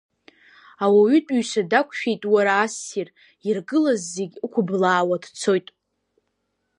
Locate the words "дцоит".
5.23-5.67